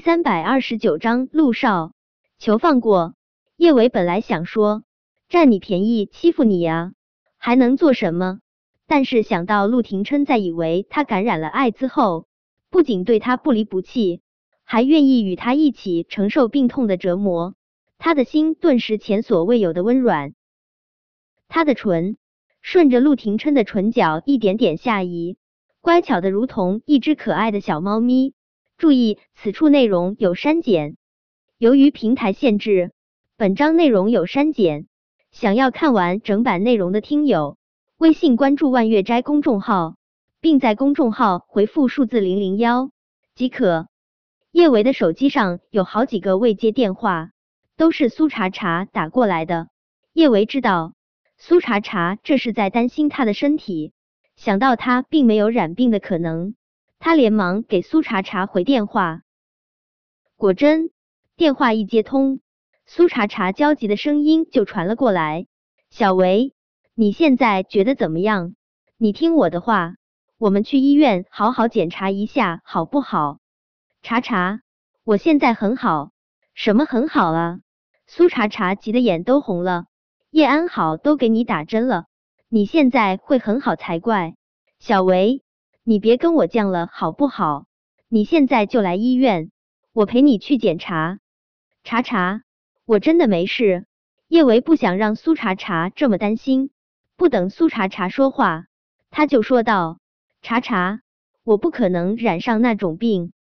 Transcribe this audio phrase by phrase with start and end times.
[0.00, 1.92] 三百二十九章，陆少，
[2.38, 3.14] 求放过
[3.56, 3.90] 叶维。
[3.90, 4.82] 本来想说
[5.28, 6.92] 占你便宜，欺负你呀，
[7.36, 8.40] 还能做什么？
[8.86, 12.26] 但是想到陆廷琛在以为他感染了艾滋后，
[12.70, 14.22] 不仅对他不离不弃，
[14.64, 17.54] 还愿意与他一起承受病痛的折磨，
[17.98, 20.32] 他的心顿时前所未有的温软。
[21.48, 22.16] 他的唇
[22.62, 25.36] 顺着陆廷琛的唇角一点点下移，
[25.82, 28.32] 乖巧的如同一只可爱的小猫咪。
[28.80, 30.96] 注意，此处内容有删减。
[31.58, 32.92] 由于平台限制，
[33.36, 34.86] 本章内容有删减。
[35.30, 37.58] 想要看完整版内容的听友，
[37.98, 39.96] 微信关注万月斋公众号，
[40.40, 42.90] 并在公众号回复数字零零幺
[43.34, 43.88] 即可。
[44.50, 47.32] 叶维的手机上有好几个未接电话，
[47.76, 49.68] 都是苏茶茶打过来的。
[50.14, 50.94] 叶维知道
[51.36, 53.92] 苏茶茶这是在担心他的身体，
[54.36, 56.54] 想到他并没有染病的可能。
[57.02, 59.22] 他连忙给苏茶茶回电话，
[60.36, 60.90] 果真，
[61.34, 62.40] 电话一接通，
[62.84, 65.46] 苏茶茶焦急的声音就传了过来
[65.88, 66.52] ：“小维，
[66.94, 68.54] 你现在觉得怎么样？
[68.98, 69.94] 你听我的话，
[70.36, 73.38] 我们去医院好好检查一下，好不好？”
[74.02, 74.60] 茶茶，
[75.02, 76.10] 我现在很好，
[76.52, 77.60] 什么很好啊？
[78.06, 79.86] 苏茶茶急得眼都红了。
[80.30, 82.04] 叶安好都给你打针了，
[82.50, 84.34] 你现在会很好才怪，
[84.78, 85.42] 小维。
[85.82, 87.64] 你别跟我犟了，好不好？
[88.08, 89.50] 你现在就来医院，
[89.92, 91.18] 我陪你去检查。
[91.82, 92.42] 查查，
[92.84, 93.86] 我真的没事。
[94.28, 96.70] 叶维不想让苏茶茶这么担心，
[97.16, 98.66] 不等苏茶茶说话，
[99.10, 99.98] 他就说道
[100.42, 101.00] ：“查查，
[101.44, 103.32] 我不可能染上那种病。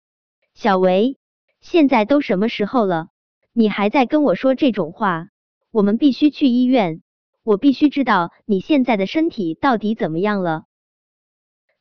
[0.55, 1.19] 小维，
[1.61, 3.09] 现在都什么时候了，
[3.53, 5.29] 你还在跟我说这种话？
[5.73, 7.03] 我们必须去医院，
[7.43, 10.65] 我必须知道你现在的身体到底怎么样了。”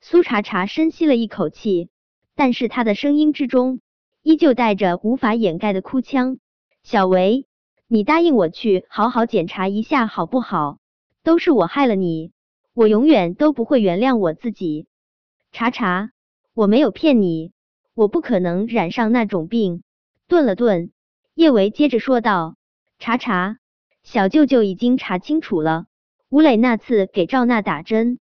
[0.09, 1.89] 苏茶茶深吸了一口气，
[2.33, 3.81] 但是他的声音之中
[4.22, 6.38] 依旧带着无法掩盖的哭腔。
[6.81, 7.45] 小维，
[7.89, 10.78] 你答应我去好好检查一下好不好？
[11.23, 12.31] 都是我害了你，
[12.73, 14.88] 我永远都不会原谅我自己。
[15.51, 16.12] 茶茶，
[16.53, 17.51] 我没有骗你，
[17.94, 19.84] 我不可能染上那种病。
[20.29, 20.91] 顿了顿，
[21.34, 22.56] 叶维接着说道
[22.97, 23.57] ：“茶茶，
[24.03, 25.88] 小舅舅已经查清楚了，
[26.29, 28.19] 吴磊那次给赵娜打针。”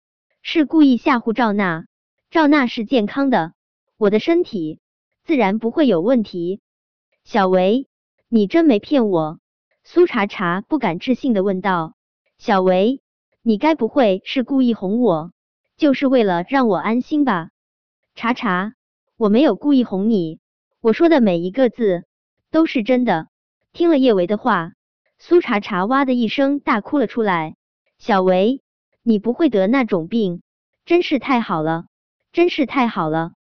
[0.48, 1.86] 是故意吓唬赵娜，
[2.30, 3.52] 赵娜是健康的，
[3.98, 4.78] 我的身体
[5.24, 6.60] 自然不会有问题。
[7.24, 7.88] 小维，
[8.28, 9.40] 你真没骗我？
[9.82, 11.94] 苏茶茶不敢置信的问道。
[12.38, 13.02] 小维，
[13.42, 15.32] 你该不会是故意哄我，
[15.76, 17.50] 就是为了让我安心吧？
[18.14, 18.74] 茶茶，
[19.16, 20.38] 我没有故意哄你，
[20.80, 22.04] 我说的每一个字
[22.52, 23.26] 都是真的。
[23.72, 24.74] 听了叶维的话，
[25.18, 27.56] 苏茶茶哇的一声大哭了出来。
[27.98, 28.62] 小维。
[29.08, 30.42] 你不会得那种病，
[30.84, 31.84] 真是太好了，
[32.32, 33.34] 真是太好了，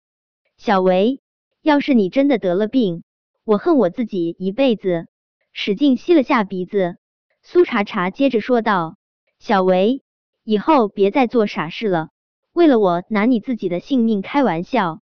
[0.59, 1.23] 小维。
[1.63, 3.03] 要是你真的得了病，
[3.45, 5.07] 我恨我自己一辈子。
[5.55, 6.99] 使劲吸了下鼻子，
[7.41, 8.99] 苏茶茶接着说道
[9.41, 10.03] ：“小维，
[10.43, 12.11] 以后别再做傻事了，
[12.53, 15.01] 为了我拿你自己的性命开玩笑，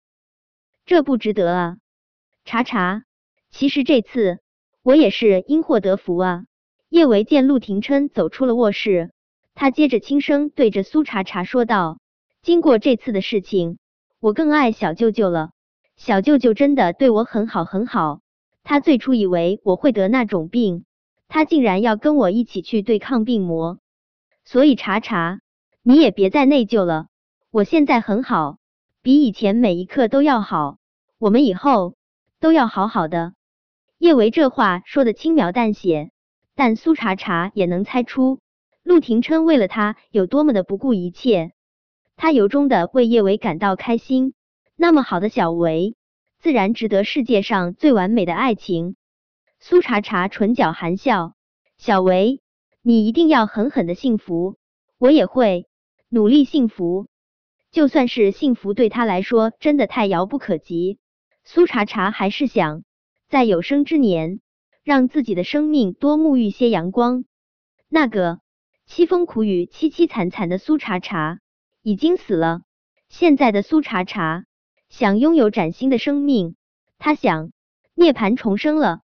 [0.85, 1.77] 这不值得啊。”
[2.45, 3.03] 茶茶，
[3.51, 4.39] 其实这次
[4.83, 6.45] 我也是因祸得福啊。
[6.87, 9.11] 叶维见陆廷琛走出了卧室。
[9.55, 11.97] 他接着轻声对着苏茶茶说道
[12.43, 13.77] ：“经过这次的事情，
[14.19, 15.51] 我更爱小舅舅了。
[15.95, 18.19] 小舅舅真的对我很好很好。
[18.63, 20.83] 他最初以为我会得那种病，
[21.29, 23.79] 他竟然要跟我一起去对抗病魔。
[24.43, 25.39] 所以茶茶，
[25.81, 27.07] 你也别再内疚了。
[27.49, 28.57] 我现在很好，
[29.01, 30.77] 比以前每一刻都要好。
[31.17, 31.95] 我们以后
[32.41, 33.33] 都要好好的。”
[33.99, 36.11] 叶维这话说的轻描淡写，
[36.55, 38.41] 但苏茶茶也能猜出。
[38.85, 41.53] 陆廷琛为了他有多么的不顾一切，
[42.15, 44.35] 他由衷的为叶维感到开心。
[44.75, 45.95] 那么好的小维，
[46.37, 48.95] 自然值得世界上最完美的爱情。
[49.59, 51.33] 苏茶茶唇角含笑，
[51.79, 52.41] 小维，
[52.83, 54.55] 你一定要狠狠的幸福，
[54.99, 55.65] 我也会
[56.07, 57.07] 努力幸福。
[57.71, 60.99] 就算是幸福对他来说真的太遥不可及，
[61.43, 62.83] 苏茶茶还是想
[63.29, 64.41] 在有生之年
[64.83, 67.25] 让自己的生命多沐浴些阳光。
[67.89, 68.44] 那个。
[68.87, 71.39] 凄风苦雨、凄凄惨惨的苏茶茶
[71.81, 72.61] 已经死了。
[73.09, 74.45] 现在的苏茶茶
[74.89, 76.55] 想拥有崭新的生命，
[76.97, 77.51] 他想
[77.93, 79.01] 涅槃重生了。